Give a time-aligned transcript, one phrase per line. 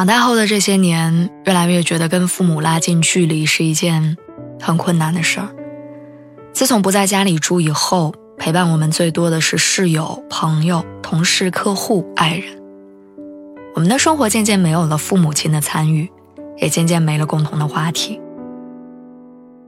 [0.00, 4.16] 长大后的这些年，越来越觉得跟父母拉近距离是一件
[4.58, 5.48] 很困难的事儿。
[6.54, 12.44] 自从不在家里住以后，陪伴我们最多的是室友、朋友、同事、客户、爱人。
[13.74, 16.10] 我们的生活渐渐没有了父母亲的参与，
[16.56, 18.18] 也渐渐没了共同的话题。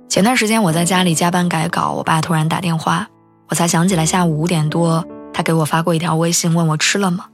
[0.09, 3.07] 前段时间我在家里加班改稿，我爸突然打电话，
[3.51, 7.27] 我才想起来下午五点多，他给我发过一条微信，问我吃了吗？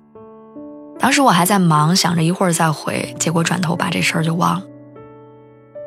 [0.98, 4.62] 当时我还在忙，想着一会儿再回，结果转头把这事儿就忘了。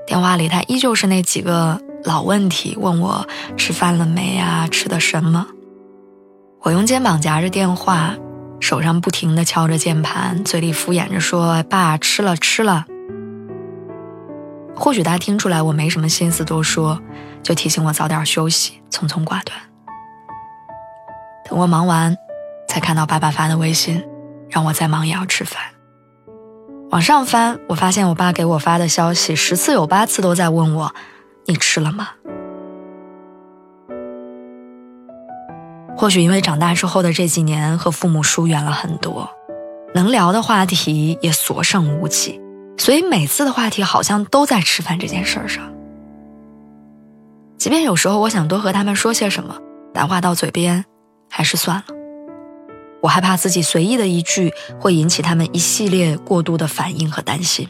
[0.07, 5.45] 电话里他依旧是那几个老问题，问我吃饭了没呀，吃的什么？
[6.61, 8.15] 我用肩膀夹着电话，
[8.59, 12.85] 手上不停地敲着键盘，嘴里敷衍着说：“爸，吃了吃了。”
[14.75, 16.99] 或许他听出来我没什么心思多说，
[17.43, 19.57] 就提醒我早点休息，匆匆挂断。
[21.47, 22.15] 等我忙完，
[22.67, 24.03] 才看到爸爸发的微信。
[24.51, 25.61] 让我再忙也要吃饭。
[26.91, 30.93] 往上翻，我发现我爸给我发的消息十次有八次都在问我
[31.47, 32.09] ：“你吃了吗？”
[35.97, 39.29] 或许因为长大之后的这几年和父母疏远了很多，
[39.93, 42.41] 能聊的话题也所剩无几，
[42.77, 45.71] 所以每次的话题好像都在吃饭这件事上。
[47.57, 49.55] 即便有时候我想多和他们说些什么，
[49.93, 50.83] 但话到嘴边，
[51.29, 52.00] 还是算了。
[53.01, 57.67] 我害怕自己随意的一句会引起他们一系列过度的反应和担心，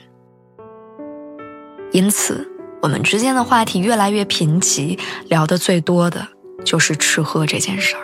[1.91, 2.47] 因此
[2.81, 4.99] 我们之间的话题越来越贫瘠，
[5.29, 6.27] 聊的最多的
[6.65, 8.01] 就是吃喝这件事儿。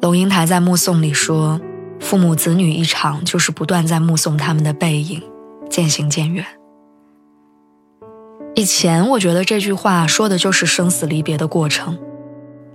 [0.00, 1.60] 龙应台在《目送》里说
[2.00, 5.22] ：“父母子女一场，就是不断在目送他们的背影
[5.70, 6.44] 渐行渐远。”
[8.56, 11.96] 以前我觉得这句话说的就是生死离别的过程。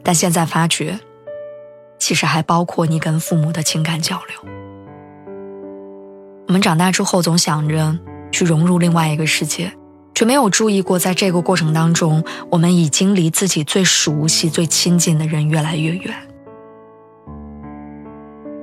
[0.10, 1.00] 但现在发觉，
[2.00, 4.52] 其实还包括你跟父母的情感交流。
[6.48, 7.96] 我们长大之后总想着
[8.32, 9.72] 去融入另外一个世界，
[10.16, 16.16] 却没有注意过，在这个过程当中，我们已经离自己最熟悉、最亲近的人越来越远。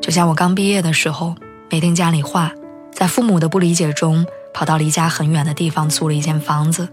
[0.03, 1.37] 就像我刚毕业的时候，
[1.71, 2.51] 没听家里话，
[2.91, 6.89] 在父母的不理解中，跑到离家很远的地方租了一间房子，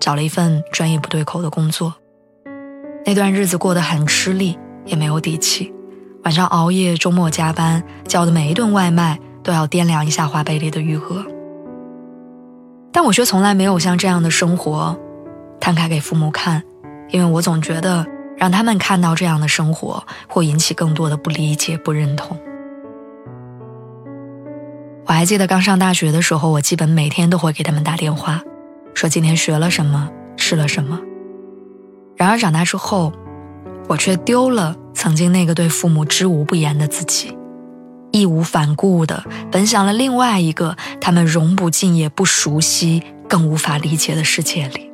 [0.00, 1.92] 找了一份专业不对口的工作。
[3.04, 5.72] 那段日子过得很吃力，也没有底气，
[6.24, 11.24] 晚上熬夜，周末加班，叫的每一顿外卖都要掂量一下花呗里的余额。
[12.92, 14.98] 但我却从来没有像这样的生活
[15.60, 16.62] 摊开给父母看，
[17.10, 18.04] 因为我总觉得
[18.36, 22.36] 让他们看到这样的生活会引起更多的不理解、不认同。
[25.06, 28.42] 我还记得刚上大学的时候，我基本每天都会给他们打电话，
[28.92, 31.00] 说今天学了什么，吃了什么。
[32.18, 33.12] 然而长大之后，
[33.86, 37.38] 我却丢了曾经那个对父母知无不言的自己，
[38.10, 44.90] 义无反顾的奔向了另外一个他们融不进、也不熟悉、更无法理解的世界里。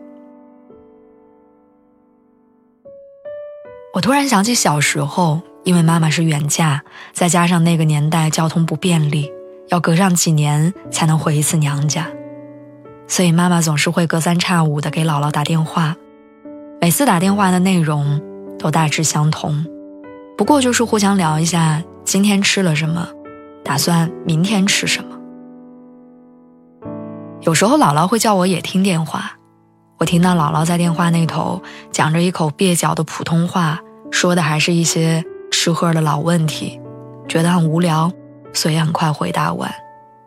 [3.94, 6.82] 我突然想起小时候，因为妈妈是远嫁，
[7.14, 9.32] 再加上那个年代交通不便利，
[9.68, 12.06] 要隔上几年才能回一次娘家，
[13.08, 15.96] 所以妈妈总是会隔三差五的给姥姥打电话。
[16.84, 18.20] 每次打电话的内容
[18.58, 19.64] 都大致相同，
[20.36, 23.08] 不过就是互相聊一下今天吃了什么，
[23.64, 25.18] 打算明天吃什么。
[27.40, 29.32] 有时候姥姥会叫我也听电话，
[29.96, 33.80] 我听到姥姥在电话那头讲着一口蹩脚的普通话，
[34.10, 36.78] 说的还是一些吃喝的老问题，
[37.26, 38.12] 觉得很无聊，
[38.52, 39.74] 所以很快回答完，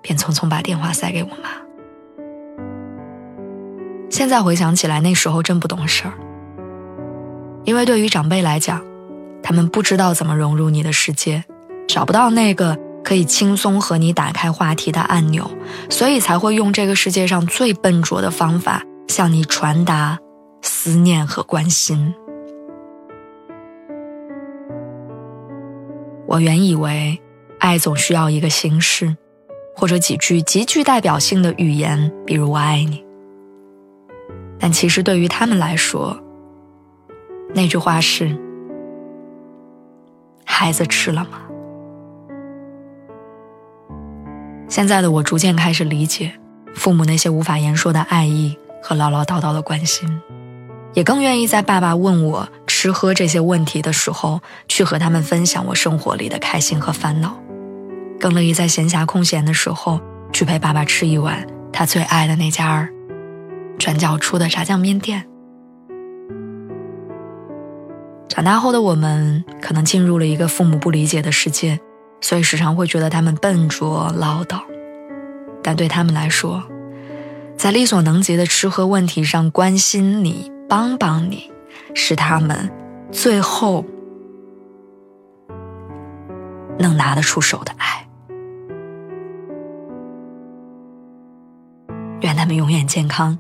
[0.02, 1.50] 便匆匆把电话塞给我妈。
[4.10, 6.14] 现在回想起来，那时候真不懂事儿。
[7.68, 8.82] 因为对于长辈来讲，
[9.44, 11.44] 他们不知道怎么融入你的世界，
[11.86, 15.52] 找不到那个可以轻松和你打开话题的按钮，
[15.90, 20.18] 所以才会用这个世界上最笨拙的方法向你传达
[20.62, 22.16] 思念和关心。
[26.26, 27.20] 我原以为，
[27.60, 29.18] 爱总需要一个形式，
[29.76, 33.04] 或者几句极具代表性的语言，比如“我爱你”，
[34.58, 36.18] 但其实对于他们来说，
[37.54, 38.38] 那句话是
[40.46, 41.42] ：“孩子吃了吗？”
[44.70, 46.34] 现在的我逐渐开始理解
[46.76, 50.20] 父母那些无法言说的爱意和唠唠叨叨的关心，
[50.94, 57.40] 也更愿意在爸爸问我吃喝这些问题的时候，去和他们分享我生活里的开心和烦恼，
[58.20, 60.02] 更乐意在闲暇空闲的时候
[60.34, 62.90] 去陪爸爸吃一碗他最爱的那家儿
[63.80, 65.26] 转角处的炸酱面店。
[68.38, 71.80] 长大后的我们可能进入了一个父母不理解的世界。
[72.22, 74.62] 所以时常会觉得他们笨拙唠叨，
[75.64, 76.64] 但对他们来说，
[77.58, 81.52] 在力所能及的吃喝问题上关心你、帮帮你，
[81.96, 82.70] 是他们
[83.12, 83.84] 最后
[86.78, 88.08] 能拿得出手的爱。
[92.22, 93.36] 愿他们永远健康，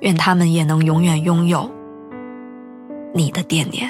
[0.00, 1.70] 愿他们也能永远拥有
[3.14, 3.88] 你的惦念。